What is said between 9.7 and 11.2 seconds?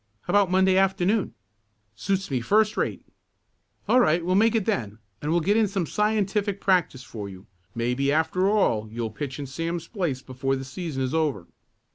place before the season is